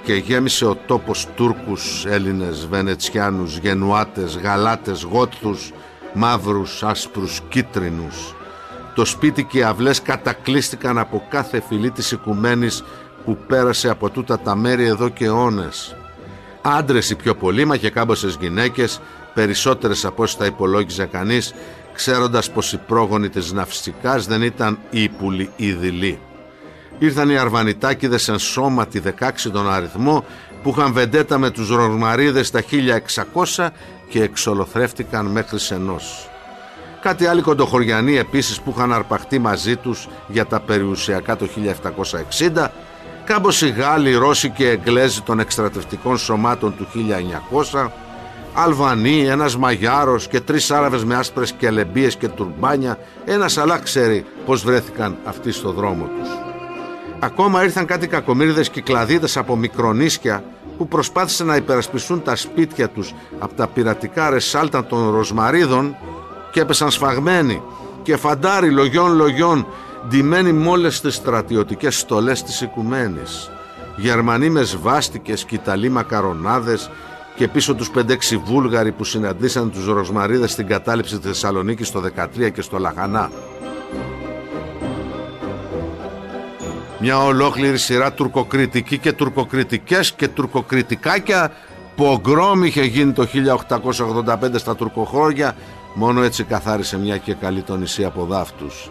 Και 0.06 0.14
γέμισε 0.14 0.64
ο 0.64 0.76
τόπος 0.86 1.26
Τούρκους, 1.34 2.04
Έλληνες, 2.06 2.66
Βενετσιάνους, 2.66 3.58
Γενουάτες, 3.58 4.38
Γαλάτες, 4.38 5.02
Γότθους, 5.02 5.72
μαύρους, 6.14 6.82
άσπρους, 6.82 7.40
κίτρινους. 7.48 8.34
Το 8.94 9.04
σπίτι 9.04 9.44
και 9.44 9.58
οι 9.58 9.62
αυλές 9.62 10.02
κατακλείστηκαν 10.02 10.98
από 10.98 11.26
κάθε 11.28 11.62
φυλή 11.68 11.90
της 11.90 12.12
οικουμένης 12.12 12.84
που 13.24 13.38
πέρασε 13.46 13.88
από 13.88 14.10
τούτα 14.10 14.38
τα 14.38 14.56
μέρη 14.56 14.84
εδώ 14.84 15.08
και 15.08 15.24
αιώνες. 15.24 15.96
Άντρες 16.62 17.10
οι 17.10 17.14
πιο 17.14 17.34
πολύ, 17.34 17.64
μα 17.64 17.76
και 17.76 17.90
κάμποσες 17.90 18.36
γυναίκες, 18.40 19.00
περισσότερες 19.34 20.04
από 20.04 20.22
όσοι 20.22 20.38
τα 20.38 20.46
υπολόγιζε 20.46 21.04
κανείς, 21.04 21.54
ξέροντας 21.92 22.50
πως 22.50 22.72
οι 22.72 22.80
πρόγονοι 22.86 23.28
της 23.28 23.52
ναυσικάς 23.52 24.26
δεν 24.26 24.42
ήταν 24.42 24.78
ύπουλοι 24.90 25.50
ή 25.56 25.72
δειλοί. 25.72 26.18
Ήρθαν 26.98 27.30
οι 27.30 27.38
Αρβανιτάκηδες 27.38 28.28
εν 28.28 28.38
σώματι 28.38 29.02
16 29.20 29.50
τον 29.52 29.72
αριθμό 29.72 30.24
που 30.62 30.74
είχαν 30.76 30.92
βεντέτα 30.92 31.38
με 31.38 31.50
τους 31.50 31.68
Ρορμαρίδες 31.68 32.50
τα 32.50 32.62
1600 33.54 33.68
και 34.08 34.22
εξολοθρεύτηκαν 34.22 35.26
μέχρι 35.26 35.58
σενός. 35.58 36.28
Κάτι 37.00 37.26
άλλοι 37.26 37.42
κοντοχωριανοί 37.42 38.16
επίσης 38.16 38.60
που 38.60 38.74
είχαν 38.76 38.92
αρπαχτεί 38.92 39.38
μαζί 39.38 39.76
τους 39.76 40.08
για 40.28 40.46
τα 40.46 40.60
περιουσιακά 40.60 41.36
το 41.36 41.48
1760, 42.52 42.72
κάμποσοι 43.24 43.68
Γάλλοι, 43.68 44.14
Ρώσοι 44.14 44.50
και 44.50 44.68
Εγγλέζοι 44.68 45.22
των 45.22 45.40
εκστρατευτικών 45.40 46.18
σωμάτων 46.18 46.76
του 46.76 46.86
1900, 47.72 47.90
Αλβανοί, 48.54 49.26
ένας 49.26 49.56
Μαγιάρος 49.56 50.28
και 50.28 50.40
τρεις 50.40 50.70
Άραβες 50.70 51.04
με 51.04 51.14
άσπρες 51.14 51.52
κελεμπίες 51.52 52.16
και 52.16 52.28
τουρμπάνια, 52.28 52.98
ένας 53.24 53.58
αλλά 53.58 53.78
ξέρει 53.78 54.24
πως 54.46 54.62
βρέθηκαν 54.62 55.16
αυτοί 55.24 55.52
στο 55.52 55.72
δρόμο 55.72 56.04
τους. 56.04 56.55
Ακόμα 57.18 57.62
ήρθαν 57.62 57.86
κάτι 57.86 58.06
κακομύριδες 58.06 58.70
κυκλαδίτες 58.70 59.36
από 59.36 59.56
μικρονίσια 59.56 60.44
που 60.78 60.88
προσπάθησαν 60.88 61.46
να 61.46 61.56
υπερασπιστούν 61.56 62.22
τα 62.22 62.36
σπίτια 62.36 62.88
τους 62.88 63.14
από 63.38 63.54
τα 63.54 63.66
πειρατικά 63.66 64.30
ρεσάλτα 64.30 64.84
των 64.84 65.10
Ροσμαρίδων 65.10 65.96
και 66.50 66.60
έπεσαν 66.60 66.90
σφαγμένοι 66.90 67.62
και 68.02 68.16
φαντάρι 68.16 68.70
λογιών 68.70 69.16
λογιών 69.16 69.66
ντυμένοι 70.08 70.52
με 70.52 70.68
όλες 70.68 71.00
τις 71.00 71.14
στρατιωτικές 71.14 71.98
στολές 71.98 72.42
της 72.42 72.60
οικουμένης. 72.60 73.50
Γερμανοί 73.96 74.50
με 74.50 74.62
σβάστικες 74.62 75.44
και 75.44 75.54
Ιταλοί 75.54 75.88
μακαρονάδες 75.88 76.90
και 77.36 77.48
πίσω 77.48 77.74
τους 77.74 77.90
5-6 77.90 78.38
Βούλγαροι 78.44 78.92
που 78.92 79.04
συναντήσαν 79.04 79.70
τους 79.70 79.86
Ροσμαρίδες 79.86 80.50
στην 80.50 80.66
κατάληψη 80.66 81.18
της 81.18 81.26
Θεσσαλονίκης 81.26 81.90
το 81.90 82.00
13 82.00 82.50
και 82.52 82.62
στο 82.62 82.78
Λαχανά. 82.78 83.30
Μια 87.08 87.18
ολόκληρη 87.18 87.78
σειρά 87.78 88.12
τουρκοκριτική 88.12 88.98
και 88.98 89.12
τουρκοκριτικές 89.12 90.12
και 90.12 90.28
τουρκοκριτικάκια. 90.28 91.52
Πογκρόμ 91.96 92.64
είχε 92.64 92.82
γίνει 92.82 93.12
το 93.12 93.26
1885 93.26 94.58
στα 94.58 94.76
τουρκοχώρια. 94.76 95.56
Μόνο 95.94 96.22
έτσι 96.22 96.44
καθάρισε 96.44 96.98
μια 96.98 97.16
και 97.16 97.34
καλή 97.34 97.62
το 97.62 97.76
νησί 97.76 98.04
από 98.04 98.24
δάφτους. 98.24 98.90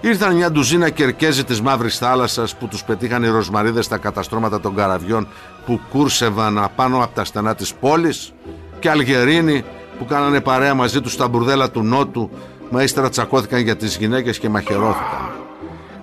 Ήρθαν 0.00 0.34
μια 0.34 0.50
ντουζίνα 0.50 0.90
κερκέζοι 0.90 1.44
της 1.44 1.60
Μαύρης 1.60 1.98
Θάλασσας 1.98 2.56
που 2.56 2.68
τους 2.68 2.84
πετύχαν 2.84 3.22
οι 3.22 3.28
ροσμαρίδες 3.28 3.84
στα 3.84 3.96
καταστρώματα 3.98 4.60
των 4.60 4.74
καραβιών 4.74 5.28
που 5.66 5.80
κούρσευαν 5.90 6.58
απάνω 6.58 7.02
από 7.04 7.14
τα 7.14 7.24
στενά 7.24 7.54
της 7.54 7.74
πόλης. 7.74 8.32
Και 8.78 8.90
Αλγερίνοι 8.90 9.64
που 9.98 10.04
κάνανε 10.04 10.40
παρέα 10.40 10.74
μαζί 10.74 11.00
τους 11.00 11.12
στα 11.12 11.28
μπουρδέλα 11.28 11.70
του 11.70 11.82
Νότου. 11.82 12.30
Μα 12.70 12.82
ύστερα 12.82 13.08
τσακώθηκαν 13.08 13.60
για 13.60 13.76
τις 13.76 13.96
γυναίκες 13.96 14.38
και 14.38 14.48
μαχαιρώθηκαν. 14.48 15.43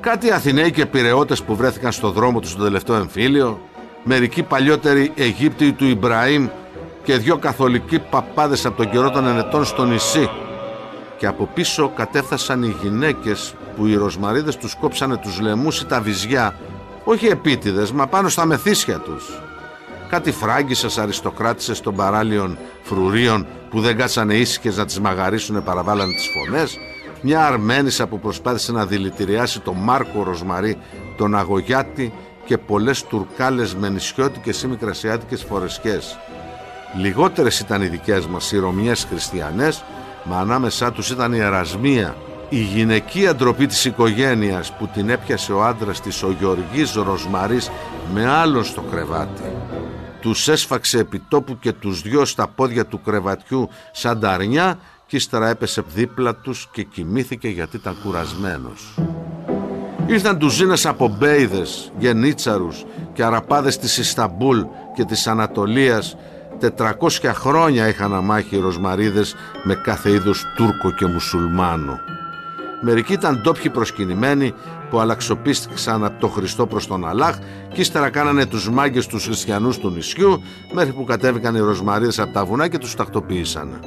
Κάτι 0.01 0.31
Αθηναίοι 0.31 0.71
και 0.71 0.85
Πυραιώτες 0.85 1.43
που 1.43 1.55
βρέθηκαν 1.55 1.91
στο 1.91 2.09
δρόμο 2.11 2.39
τους 2.39 2.49
στο 2.49 2.63
τελευταίο 2.63 2.95
εμφύλιο, 2.95 3.61
μερικοί 4.03 4.43
παλιότεροι 4.43 5.11
Αιγύπτιοι 5.15 5.71
του 5.71 5.85
Ιμπραήμ 5.85 6.47
και 7.03 7.17
δυο 7.17 7.37
καθολικοί 7.37 7.99
παπάδες 7.99 8.65
από 8.65 8.77
τον 8.77 8.89
καιρό 8.91 9.09
των 9.09 9.27
ενετών 9.27 9.65
στο 9.65 9.85
νησί. 9.85 10.29
Και 11.17 11.27
από 11.27 11.49
πίσω 11.53 11.91
κατέφθασαν 11.95 12.63
οι 12.63 12.75
γυναίκες 12.81 13.53
που 13.75 13.85
οι 13.85 13.95
ροσμαρίδες 13.95 14.57
τους 14.57 14.75
κόψανε 14.75 15.17
τους 15.17 15.39
λαιμούς 15.39 15.81
ή 15.81 15.85
τα 15.85 16.01
βυζιά, 16.01 16.55
όχι 17.03 17.27
επίτηδες, 17.27 17.91
μα 17.91 18.07
πάνω 18.07 18.29
στα 18.29 18.45
μεθύσια 18.45 18.99
τους. 18.99 19.41
Κάτι 20.09 20.31
φράγκισσες 20.31 20.97
αριστοκράτησες 20.97 21.81
των 21.81 21.95
παράλιων 21.95 22.57
φρουρίων 22.81 23.47
που 23.69 23.81
δεν 23.81 23.97
κάτσανε 23.97 24.33
ήσυχες 24.33 24.77
να 24.77 24.85
τις 24.85 24.99
μαγαρίσουν 24.99 25.63
παραβάλανε 25.63 26.13
τις 26.13 26.27
φωνές 26.33 26.77
μια 27.21 27.45
Αρμένισσα 27.45 28.07
που 28.07 28.19
προσπάθησε 28.19 28.71
να 28.71 28.85
δηλητηριάσει 28.85 29.59
τον 29.59 29.75
Μάρκο 29.77 30.23
Ροσμαρί, 30.23 30.77
τον 31.17 31.35
Αγωγιάτη 31.35 32.13
και 32.45 32.57
πολλές 32.57 33.03
τουρκάλες 33.03 33.75
με 33.75 33.89
νησιώτικες 33.89 34.61
ή 34.61 34.67
μικρασιάτικες 34.67 35.43
φορεσκές. 35.43 36.17
Λιγότερες 36.97 37.59
ήταν 37.59 37.81
οι 37.81 37.87
δικές 37.87 38.27
μας 38.27 38.51
οι 38.51 38.57
Ρωμιές 38.57 39.05
χριστιανές, 39.09 39.83
μα 40.23 40.39
ανάμεσά 40.39 40.91
τους 40.91 41.09
ήταν 41.09 41.33
η 41.33 41.37
Ερασμία, 41.37 42.15
η 42.49 42.59
γυναικεία 42.59 43.35
ντροπή 43.35 43.65
της 43.65 43.85
οικογένειας 43.85 44.73
που 44.73 44.87
την 44.87 45.09
έπιασε 45.09 45.53
ο 45.53 45.63
άντρας 45.63 46.01
της 46.01 46.23
ο 46.23 46.35
Γεωργής 46.39 46.93
Ροσμαρής 46.93 47.69
με 48.13 48.27
άλλον 48.27 48.63
στο 48.63 48.81
κρεβάτι. 48.81 49.41
Τους 50.21 50.47
έσφαξε 50.47 50.99
επιτόπου 50.99 51.59
και 51.59 51.71
τους 51.71 52.01
δυο 52.01 52.25
στα 52.25 52.47
πόδια 52.47 52.85
του 52.85 53.01
κρεβατιού 53.01 53.69
σαν 53.91 54.19
ταρνιά 54.19 54.79
και 55.11 55.17
ύστερα 55.17 55.49
έπεσε 55.49 55.83
δίπλα 55.95 56.35
τους 56.35 56.67
και 56.71 56.83
κοιμήθηκε 56.83 57.47
γιατί 57.47 57.75
ήταν 57.75 57.95
κουρασμένος. 58.03 58.99
Ήρθαν 60.05 60.37
τουζίνες 60.37 60.85
από 60.85 61.07
μπέιδες, 61.07 61.91
γενίτσαρους 61.97 62.85
και 63.13 63.23
αραπάδες 63.23 63.77
της 63.77 63.97
Ισταμπούλ 63.97 64.59
και 64.95 65.05
της 65.05 65.27
Ανατολίας 65.27 66.15
400 66.59 67.33
χρόνια 67.33 67.87
είχαν 67.87 68.13
αμάχει 68.13 68.55
οι 68.55 68.59
ροσμαρίδες 68.59 69.35
με 69.63 69.75
κάθε 69.75 70.11
είδους 70.11 70.45
Τούρκο 70.55 70.91
και 70.91 71.05
Μουσουλμάνο. 71.05 71.99
Μερικοί 72.81 73.13
ήταν 73.13 73.41
ντόπιοι 73.41 73.69
προσκυνημένοι 73.69 74.53
που 74.89 74.99
αλλαξοπίστηξαν 74.99 76.05
από 76.05 76.19
το 76.19 76.27
Χριστό 76.27 76.67
προς 76.67 76.87
τον 76.87 77.07
Αλάχ 77.07 77.37
και 77.73 77.81
ύστερα 77.81 78.09
κάνανε 78.09 78.45
τους 78.45 78.69
μάγκες 78.69 79.07
τους 79.07 79.25
χριστιανούς 79.25 79.77
του 79.77 79.89
νησιού 79.89 80.41
μέχρι 80.73 80.91
που 80.91 81.03
κατέβηκαν 81.03 81.55
οι 81.55 81.59
ροσμαρίδες 81.59 82.19
από 82.19 82.33
τα 82.33 82.45
βουνά 82.45 82.67
και 82.67 82.77
τους 82.77 82.95
τακτοποίησαν. 82.95 83.79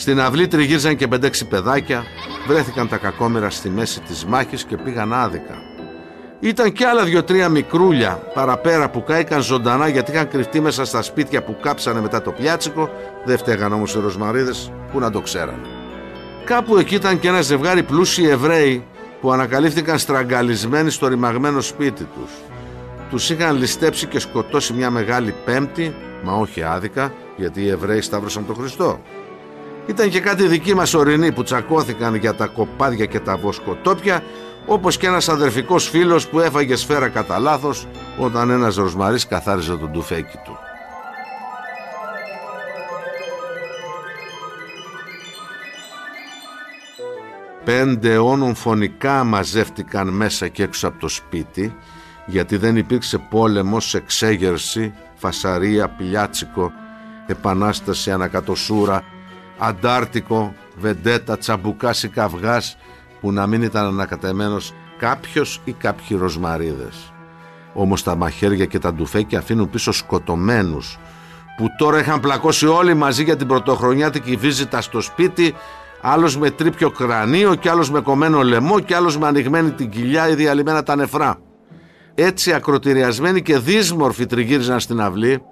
Στην 0.00 0.20
αυλή 0.20 0.48
τριγύριζαν 0.48 0.96
και 0.96 1.08
πεντέξι 1.08 1.46
παιδάκια, 1.46 2.04
βρέθηκαν 2.46 2.88
τα 2.88 2.96
κακόμερα 2.96 3.50
στη 3.50 3.70
μέση 3.70 4.00
της 4.00 4.24
μάχης 4.24 4.64
και 4.64 4.76
πήγαν 4.76 5.12
άδικα. 5.14 5.54
Ήταν 6.40 6.72
και 6.72 6.86
άλλα 6.86 7.04
δυο-τρία 7.04 7.48
μικρούλια 7.48 8.22
παραπέρα 8.34 8.90
που 8.90 9.04
κάηκαν 9.04 9.42
ζωντανά 9.42 9.88
γιατί 9.88 10.10
είχαν 10.10 10.28
κρυφτεί 10.28 10.60
μέσα 10.60 10.84
στα 10.84 11.02
σπίτια 11.02 11.42
που 11.42 11.56
κάψανε 11.60 12.00
μετά 12.00 12.22
το 12.22 12.30
πιάτσικο, 12.30 12.90
δεν 13.24 13.38
φταίγαν 13.38 13.72
όμως 13.72 13.94
οι 13.94 14.00
ροσμαρίδες 14.00 14.72
που 14.92 14.98
να 14.98 15.10
το 15.10 15.20
ξέρανε. 15.20 15.66
Κάπου 16.44 16.76
εκεί 16.76 16.94
ήταν 16.94 17.20
και 17.20 17.28
ένα 17.28 17.40
ζευγάρι 17.40 17.82
πλούσιοι 17.82 18.28
Εβραίοι 18.28 18.84
που 19.20 19.32
ανακαλύφθηκαν 19.32 19.98
στραγγαλισμένοι 19.98 20.90
στο 20.90 21.08
ρημαγμένο 21.08 21.60
σπίτι 21.60 22.04
τους. 22.04 22.30
Τους 23.10 23.30
είχαν 23.30 23.56
ληστέψει 23.56 24.06
και 24.06 24.18
σκοτώσει 24.18 24.72
μια 24.72 24.90
μεγάλη 24.90 25.34
πέμπτη, 25.44 25.94
μα 26.22 26.32
όχι 26.32 26.62
άδικα, 26.62 27.12
γιατί 27.36 27.62
οι 27.62 27.68
Εβραίοι 27.68 28.00
σταύρωσαν 28.00 28.46
τον 28.46 28.54
Χριστό. 28.54 29.00
Ήταν 29.90 30.10
και 30.10 30.20
κάτι 30.20 30.46
δική 30.46 30.74
μας 30.74 30.94
ορείνη 30.94 31.32
που 31.32 31.42
τσακώθηκαν 31.42 32.14
για 32.14 32.34
τα 32.34 32.46
κοπάδια 32.46 33.04
και 33.04 33.20
τα 33.20 33.36
βοσκοτόπια, 33.36 34.22
όπως 34.66 34.96
και 34.96 35.06
ένας 35.06 35.28
αδερφικός 35.28 35.88
φίλος 35.88 36.28
που 36.28 36.40
έφαγε 36.40 36.76
σφαίρα 36.76 37.08
κατά 37.08 37.38
λάθος 37.38 37.86
όταν 38.18 38.50
ένας 38.50 38.76
ροσμαρίς 38.76 39.26
καθάριζε 39.26 39.76
τον 39.76 39.92
τουφέκι 39.92 40.36
του. 40.44 40.58
Πέντε 47.64 48.16
όνων 48.16 48.54
φωνικά 48.54 49.24
μαζεύτηκαν 49.24 50.08
μέσα 50.08 50.48
και 50.48 50.62
έξω 50.62 50.88
από 50.88 50.98
το 50.98 51.08
σπίτι, 51.08 51.76
γιατί 52.26 52.56
δεν 52.56 52.76
υπήρξε 52.76 53.18
πόλεμος, 53.18 53.94
εξέγερση, 53.94 54.94
φασαρία, 55.14 55.88
πιλιάτσικο, 55.88 56.72
επανάσταση, 57.26 58.10
ανακατοσούρα, 58.10 59.02
αντάρτικο, 59.60 60.54
βεντέτα, 60.76 61.38
τσαμπουκάς 61.38 62.02
ή 62.02 62.08
καυγάς 62.08 62.76
που 63.20 63.32
να 63.32 63.46
μην 63.46 63.62
ήταν 63.62 63.86
ανακατεμένος 63.86 64.72
κάποιος 64.98 65.60
ή 65.64 65.72
κάποιοι 65.72 66.16
ροσμαρίδες. 66.16 67.12
Όμως 67.74 68.02
τα 68.02 68.16
μαχαίρια 68.16 68.64
και 68.64 68.78
τα 68.78 68.94
ντουφέκια 68.94 69.38
αφήνουν 69.38 69.70
πίσω 69.70 69.92
σκοτωμένους 69.92 70.98
που 71.56 71.66
τώρα 71.78 71.98
είχαν 71.98 72.20
πλακώσει 72.20 72.66
όλοι 72.66 72.94
μαζί 72.94 73.24
για 73.24 73.36
την 73.36 73.46
πρωτοχρονιάτικη 73.46 74.36
βίζητα 74.36 74.80
στο 74.80 75.00
σπίτι 75.00 75.54
άλλος 76.00 76.36
με 76.36 76.50
τρίπιο 76.50 76.90
κρανίο 76.90 77.54
και 77.54 77.70
άλλος 77.70 77.90
με 77.90 78.00
κομμένο 78.00 78.42
λαιμό 78.42 78.80
και 78.80 78.94
άλλος 78.94 79.18
με 79.18 79.26
ανοιγμένη 79.26 79.70
την 79.70 79.90
κοιλιά 79.90 80.28
ή 80.28 80.34
διαλυμένα 80.34 80.82
τα 80.82 80.96
νεφρά. 80.96 81.38
Έτσι 82.14 82.52
ακροτηριασμένοι 82.52 83.42
και 83.42 83.58
δύσμορφοι 83.58 84.26
τριγύριζαν 84.26 84.80
στην 84.80 85.00
αυλή 85.00 85.42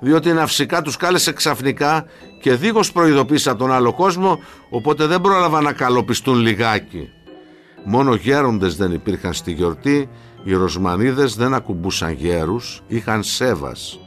διότι 0.00 0.32
ναυσικά 0.32 0.82
τους 0.82 0.96
κάλεσε 0.96 1.32
ξαφνικά 1.32 2.04
και 2.40 2.54
δίχως 2.54 2.92
προειδοποίησα 2.92 3.56
τον 3.56 3.72
άλλο 3.72 3.94
κόσμο 3.94 4.38
οπότε 4.70 5.06
δεν 5.06 5.20
πρόλαβαν 5.20 5.64
να 5.64 5.72
καλοπιστούν 5.72 6.38
λιγάκι. 6.38 7.10
Μόνο 7.84 8.14
γέροντες 8.14 8.76
δεν 8.76 8.92
υπήρχαν 8.92 9.32
στη 9.32 9.52
γιορτή, 9.52 10.08
οι 10.44 10.52
Ροσμανίδες 10.52 11.34
δεν 11.34 11.54
ακουμπούσαν 11.54 12.12
γέρους, 12.12 12.82
είχαν 12.86 13.22
σέβας. 13.22 13.98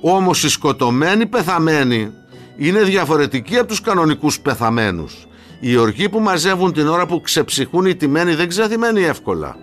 Όμως 0.00 0.44
οι 0.44 0.48
σκοτωμένοι 0.48 1.26
πεθαμένοι 1.26 2.12
είναι 2.56 2.82
διαφορετικοί 2.82 3.56
από 3.56 3.68
τους 3.68 3.80
κανονικούς 3.80 4.40
πεθαμένους. 4.40 5.26
Οι 5.60 5.76
οργοί 5.76 6.08
που 6.08 6.20
μαζεύουν 6.20 6.72
την 6.72 6.88
ώρα 6.88 7.06
που 7.06 7.20
ξεψυχούν 7.20 7.86
οι 7.86 7.94
τιμένοι 7.94 8.34
δεν 8.34 8.48
ξεθυμένοι 8.48 9.02
εύκολα. 9.02 9.56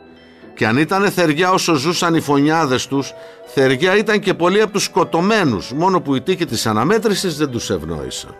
Και 0.62 0.68
αν 0.68 0.78
ήταν 0.78 1.12
θεριά 1.12 1.52
όσο 1.52 1.74
ζούσαν 1.74 2.16
οι 2.16 2.22
φωνιάδες 2.22 2.88
τους, 2.88 3.14
θεριά 3.46 3.98
ήταν 3.98 4.20
και 4.20 4.34
πολλοί 4.34 4.62
από 4.62 4.72
τους 4.72 4.84
σκοτωμένους, 4.84 5.72
μόνο 5.72 6.02
που 6.02 6.16
η 6.16 6.22
τύχη 6.22 6.46
της 6.46 6.66
αναμέτρησης 6.66 7.38
δεν 7.38 7.50
τους 7.50 7.70
ευνόησαν. 7.70 8.36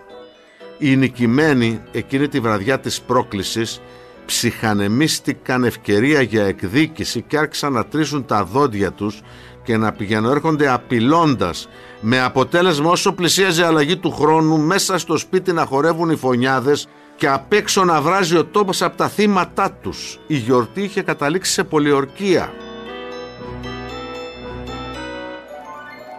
Οι 0.78 0.96
νικημένοι 0.96 1.82
εκείνη 1.92 2.28
τη 2.28 2.40
βραδιά 2.40 2.80
της 2.80 3.02
πρόκλησης 3.02 3.82
ψυχανεμίστηκαν 4.26 5.64
ευκαιρία 5.64 6.22
για 6.22 6.44
εκδίκηση 6.46 7.22
και 7.22 7.38
άρχισαν 7.38 7.74
να 7.74 7.86
τρίζουν 7.86 8.26
τα 8.26 8.44
δόντια 8.44 8.92
τους 8.92 9.22
και 9.64 9.78
να 9.78 9.92
πηγαίνουν 9.92 10.68
απειλώντας 10.68 11.68
με 12.02 12.22
αποτέλεσμα 12.22 12.90
όσο 12.90 13.14
πλησίαζε 13.14 13.66
αλλαγή 13.66 13.98
του 13.98 14.12
χρόνου 14.12 14.60
μέσα 14.60 14.98
στο 14.98 15.18
σπίτι 15.18 15.54
να 15.54 15.66
χορεύουν 15.66 16.10
οι 16.10 16.16
φωνιάδες 16.16 16.88
και 17.22 17.28
απ' 17.28 17.54
έξω 17.54 17.84
να 17.84 18.02
βράζει 18.02 18.38
ο 18.38 18.46
τόπος 18.46 18.82
από 18.82 18.98
τα 18.98 19.10
θύματά 19.10 19.72
τους. 19.72 20.20
Η 20.28 20.36
γιορτή 20.36 20.82
είχε 20.82 21.02
καταλήξει 21.02 21.52
σε 21.52 21.64
πολιορκία. 21.64 22.54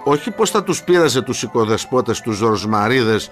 Όχι 0.04 0.30
πως 0.30 0.50
θα 0.50 0.62
τους 0.62 0.82
πείραζε 0.82 1.22
τους 1.22 1.42
οικοδεσπότες 1.42 2.20
τους 2.20 2.40
Ροσμαρίδες, 2.40 3.30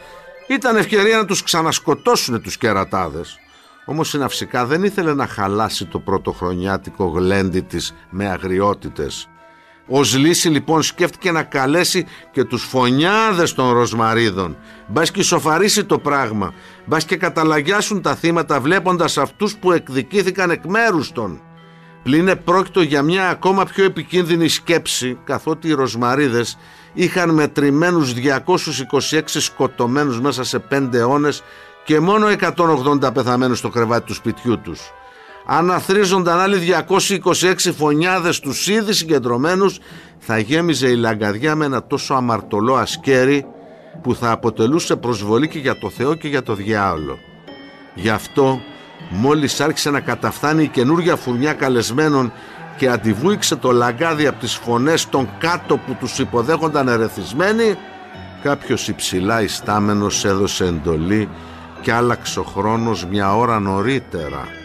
ήταν 0.48 0.76
ευκαιρία 0.76 1.16
να 1.16 1.24
τους 1.24 1.42
ξανασκοτώσουν 1.42 2.42
τους 2.42 2.56
κερατάδες. 2.56 3.38
Όμως 3.84 4.14
η 4.14 4.18
Ναυσικά 4.18 4.66
δεν 4.66 4.82
ήθελε 4.82 5.14
να 5.14 5.26
χαλάσει 5.26 5.86
το 5.86 5.98
πρωτοχρονιάτικο 5.98 7.04
γλέντι 7.04 7.60
της 7.60 7.94
με 8.10 8.28
αγριότητες. 8.28 9.28
Ως 9.92 10.16
λύση 10.16 10.49
λοιπόν 10.49 10.82
σκέφτηκε 10.82 11.32
να 11.32 11.42
καλέσει 11.42 12.06
και 12.30 12.44
τους 12.44 12.62
φωνιάδες 12.62 13.54
των 13.54 13.73
Ροσμαρίδων. 13.73 14.56
Μπας 14.87 15.11
και 15.11 15.23
σοφαρίσει 15.23 15.85
το 15.85 15.99
πράγμα. 15.99 16.54
Μπας 16.85 17.04
και 17.04 17.16
καταλαγιάσουν 17.16 18.02
τα 18.02 18.14
θύματα 18.14 18.61
βλέποντας 18.61 19.18
αυτούς 19.18 19.56
που 19.56 19.73
εκδικήθηκαν 19.73 20.50
εκ 20.50 20.64
μέρους 20.64 21.12
των. 21.12 21.40
Πλην 22.02 22.38
πρόκειτο 22.45 22.82
για 22.82 23.02
μια 23.02 23.28
ακόμα 23.28 23.64
πιο 23.64 23.84
επικίνδυνη 23.84 24.49
σκέψη 24.49 25.19
καθότι 25.25 25.69
οι 25.69 25.73
Ροσμαρίδες 25.73 26.58
είχαν 26.93 27.30
μετρημένους 27.30 28.12
226 28.12 29.21
σκοτωμένους 29.25 30.21
μέσα 30.21 30.45
σε 30.45 30.58
πέντε 30.58 30.99
αιώνες 30.99 31.43
και 31.84 32.00
μόνο 32.00 32.26
180 32.28 33.12
πεθαμένους 33.12 33.58
στο 33.58 33.69
κρεβάτι 33.69 34.06
του 34.06 34.14
σπιτιού 34.14 34.58
τους. 34.58 34.80
Αν 35.52 35.71
αθρίζονταν 35.71 36.39
άλλοι 36.39 36.75
226 36.89 37.54
φωνιάδες 37.76 38.41
τους 38.41 38.69
ήδη 38.69 38.93
συγκεντρωμένους 38.93 39.78
θα 40.19 40.39
γέμιζε 40.39 40.89
η 40.89 40.97
λαγκαδιά 40.97 41.54
με 41.54 41.65
ένα 41.65 41.86
τόσο 41.86 42.15
αμαρτωλό 42.15 42.75
ασκέρι 42.75 43.47
που 44.02 44.15
θα 44.15 44.30
αποτελούσε 44.30 44.97
προσβολή 44.97 45.49
και 45.49 45.58
για 45.58 45.78
το 45.78 45.91
Θεό 45.91 46.15
και 46.15 46.28
για 46.28 46.43
το 46.43 46.54
διάολο. 46.54 47.19
Γι' 47.95 48.08
αυτό 48.08 48.60
μόλις 49.10 49.60
άρχισε 49.60 49.91
να 49.91 50.00
καταφθάνει 50.00 50.63
η 50.63 50.69
καινούργια 50.69 51.17
φουρνιά 51.17 51.52
καλεσμένων 51.52 52.32
και 52.76 52.89
αντιβούηξε 52.89 53.56
το 53.56 53.73
λαγκάδι 53.73 54.26
από 54.26 54.41
τις 54.41 54.54
φωνές 54.54 55.08
των 55.08 55.28
κάτω 55.39 55.76
που 55.76 55.97
τους 56.00 56.19
υποδέχονταν 56.19 56.89
ερεθισμένοι 56.89 57.76
κάποιος 58.43 58.89
υψηλά 58.89 59.43
ιστάμενος 59.43 60.25
έδωσε 60.25 60.65
εντολή 60.65 61.28
και 61.80 61.93
άλλαξε 61.93 62.41
ο 62.41 62.43
χρόνος 62.43 63.06
μια 63.06 63.36
ώρα 63.36 63.60
νωρίτερα. 63.60 64.59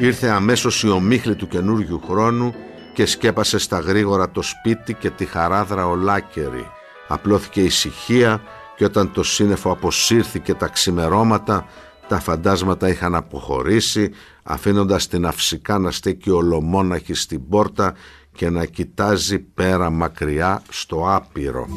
Ήρθε 0.00 0.28
αμέσως 0.28 0.82
η 0.82 0.88
ομίχλη 0.88 1.34
του 1.34 1.48
καινούργιου 1.48 2.00
χρόνου 2.08 2.54
και 2.92 3.06
σκέπασε 3.06 3.58
στα 3.58 3.78
γρήγορα 3.78 4.30
το 4.30 4.42
σπίτι 4.42 4.94
και 4.94 5.10
τη 5.10 5.24
χαράδρα 5.24 5.86
ολάκερη. 5.86 6.70
Απλώθηκε 7.08 7.60
ησυχία 7.60 8.42
και 8.76 8.84
όταν 8.84 9.12
το 9.12 9.22
σύννεφο 9.22 9.70
αποσύρθηκε 9.70 10.54
τα 10.54 10.68
ξημερώματα 10.68 11.66
τα 12.08 12.20
φαντάσματα 12.20 12.88
είχαν 12.88 13.14
αποχωρήσει 13.14 14.10
αφήνοντας 14.42 15.08
την 15.08 15.26
αυσικά 15.26 15.78
να 15.78 15.90
στέκει 15.90 16.30
ολομόναχη 16.30 17.14
στην 17.14 17.48
πόρτα 17.48 17.94
και 18.32 18.50
να 18.50 18.64
κοιτάζει 18.64 19.38
πέρα 19.38 19.90
μακριά 19.90 20.62
στο 20.70 21.14
άπειρο. 21.14 21.68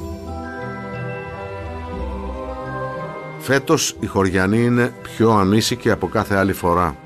Φέτος 3.40 3.96
η 4.00 4.06
Χωριανή 4.06 4.64
είναι 4.64 4.94
πιο 5.02 5.32
ανήσυχη 5.32 5.92
από 5.92 6.08
κάθε 6.08 6.36
άλλη 6.36 6.54
φορά. 6.54 7.03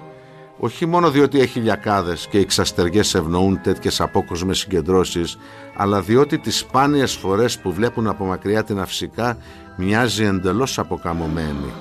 Όχι 0.60 0.86
μόνο 0.86 1.12
διότι 1.12 1.40
έχει 1.40 1.60
λιακάδες 1.60 2.28
και 2.30 2.40
οι 2.40 2.46
ξαστεριές 2.46 3.16
ευνοούν 3.16 3.62
τέτοιες 3.62 4.02
απόκοσμες 4.02 4.58
συγκεντρώσεις, 4.58 5.38
αλλά 5.76 6.02
διότι 6.02 6.38
τις 6.38 6.58
σπάνιες 6.58 7.14
φορές 7.16 7.58
που 7.60 7.74
βλέπουν 7.74 8.08
από 8.08 8.26
μακριά 8.26 8.64
την 8.64 8.80
αυσικά 8.80 9.38
μοιάζει 9.76 10.24
εντελώς 10.24 10.80
αποκαμωμένη. 10.80 11.72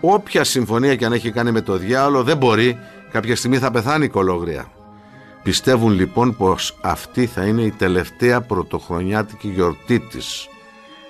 Όποια 0.00 0.44
συμφωνία 0.44 0.96
και 0.96 1.04
αν 1.04 1.12
έχει 1.12 1.30
κάνει 1.30 1.50
με 1.50 1.60
το 1.60 1.76
διάολο 1.76 2.22
δεν 2.22 2.36
μπορεί, 2.36 2.78
κάποια 3.10 3.36
στιγμή 3.36 3.58
θα 3.58 3.70
πεθάνει 3.70 4.04
η 4.04 4.08
κολόγρια. 4.08 4.70
Πιστεύουν 5.42 5.92
λοιπόν 5.92 6.36
πως 6.36 6.76
αυτή 6.80 7.26
θα 7.26 7.44
είναι 7.44 7.62
η 7.62 7.70
τελευταία 7.70 8.40
πρωτοχρονιάτικη 8.40 9.48
γιορτή 9.48 10.00
της. 10.00 10.48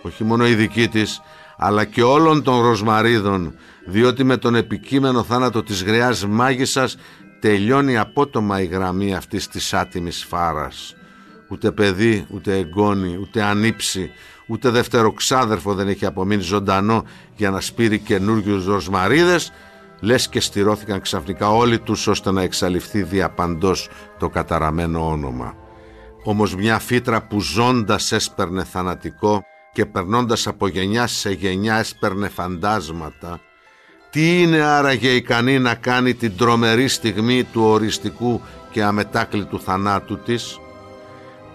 Όχι 0.03 0.25
μόνο 0.25 0.47
η 0.47 0.55
δική 0.55 0.89
της, 0.89 1.21
αλλά 1.59 1.85
και 1.85 2.03
όλων 2.03 2.42
των 2.42 2.62
ροσμαρίδων 2.62 3.55
διότι 3.87 4.25
με 4.25 4.37
τον 4.37 4.55
επικείμενο 4.55 5.23
θάνατο 5.23 5.62
της 5.62 5.83
γριάς 5.83 6.27
μάγισσας 6.27 6.97
τελειώνει 7.40 7.99
απότομα 7.99 8.61
η 8.61 8.64
γραμμή 8.66 9.14
αυτής 9.14 9.49
της 9.49 9.75
άτιμης 9.75 10.25
φάρας. 10.25 10.97
Ούτε 11.49 11.71
παιδί, 11.71 12.27
ούτε 12.31 12.57
εγγόνι, 12.57 13.18
ούτε 13.21 13.42
ανήψη, 13.42 14.11
ούτε 14.47 14.71
δευτεροξάδερφο 14.71 15.75
δεν 15.75 15.88
έχει 15.88 16.07
απομείνει 16.07 16.42
ζωντανό 16.42 17.05
για 17.37 17.51
να 17.51 17.61
σπείρει 17.61 17.99
καινούριου 17.99 18.64
ροσμαρίδες, 18.66 19.53
λες 20.01 20.29
και 20.29 20.40
στηρώθηκαν 20.40 21.01
ξαφνικά 21.01 21.51
όλοι 21.51 21.79
τους 21.79 22.07
ώστε 22.07 22.31
να 22.31 22.42
εξαλειφθεί 22.42 23.03
διαπαντός 23.03 23.88
το 24.18 24.29
καταραμένο 24.29 25.11
όνομα. 25.11 25.55
Όμως 26.25 26.55
μια 26.57 26.79
φύτρα 26.79 27.23
που 27.23 27.40
ζώντας 27.40 28.12
έσπερνε 28.12 28.64
θανατικό 28.64 29.44
και 29.79 29.87
περνώντας 29.87 30.47
από 30.47 30.69
γενιά 30.69 31.07
σε 31.07 31.31
γενιά 31.31 31.77
έσπερνε 31.77 32.29
φαντάσματα. 32.29 33.41
Τι 34.11 34.43
είναι 34.43 34.61
άραγε 34.61 35.09
ικανή 35.09 35.59
να 35.59 35.75
κάνει 35.75 36.14
την 36.14 36.37
τρομερή 36.37 36.88
στιγμή 36.88 37.45
του 37.45 37.62
οριστικού 37.62 38.41
και 38.71 38.83
αμετάκλητου 38.83 39.61
θανάτου 39.61 40.19
της; 40.19 40.59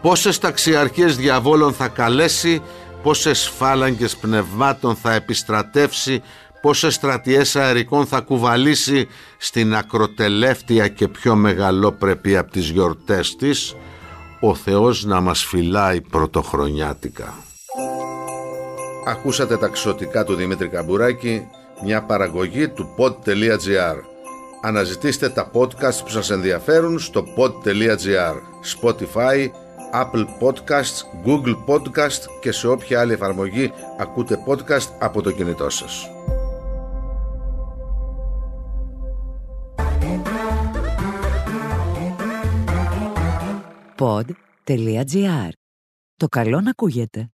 Πόσες 0.02 0.40
ταξιαρχίες 0.40 1.16
διαβόλων 1.18 1.74
θα 1.74 1.88
καλέσει, 1.88 2.62
πόσες 3.04 3.48
φάλαγγες 3.58 4.16
πνευμάτων 4.16 4.96
θα 4.96 5.14
επιστρατεύσει, 5.14 6.22
πόσες 6.62 6.94
στρατιές 6.94 7.56
αερικών 7.56 8.06
θα 8.06 8.20
κουβαλήσει 8.20 9.08
στην 9.38 9.76
ακροτελεύτια 9.76 10.88
και 10.88 11.08
πιο 11.08 11.36
μεγαλόπρεπη 11.36 12.38
από 12.38 12.52
τις 12.52 12.70
γιορτές 12.70 13.36
της, 13.36 13.76
ο 14.40 14.56
Θεός 14.56 15.04
να 15.06 15.22
μας 15.22 15.46
φυλάει 15.46 16.02
πρωτοχρονιάτικα. 16.02 17.34
Ακούσατε 19.06 19.58
τα 19.58 19.68
ξωτικά 19.68 20.24
του 20.24 20.36
Δημήτρη 20.36 20.68
Καμπουράκη, 20.68 21.48
μια 21.84 22.04
παραγωγή 22.04 22.68
του 22.70 22.96
pod.gr. 22.98 23.96
Αναζητήστε 24.62 25.30
τα 25.30 25.52
podcast 25.54 26.04
που 26.04 26.10
σας 26.10 26.30
ενδιαφέρουν 26.30 27.00
στο 27.00 27.24
pod.gr, 27.38 28.36
Spotify, 28.82 29.48
Apple 29.94 30.26
Podcasts, 30.42 31.26
Google 31.26 31.56
Podcast 31.68 32.22
και 32.42 32.52
σε 32.52 32.68
όποια 32.68 33.00
άλλη 33.00 33.14
εφαρμογή 33.14 33.72
ακούτε 34.00 34.38
podcast 34.48 34.88
από 35.00 35.22
το 35.22 35.32
κινητό 35.32 35.70
σας. 35.70 36.10
Pod.gr. 43.98 45.50
Το 46.16 46.28
καλό 46.28 46.62
να 46.62 46.70
ακούγεται. 46.70 47.33